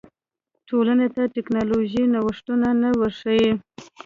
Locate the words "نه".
2.81-2.89